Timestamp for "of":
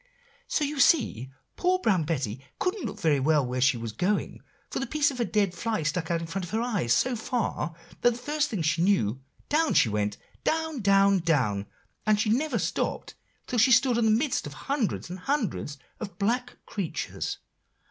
5.11-5.19, 6.43-6.49, 14.47-14.53, 15.99-16.17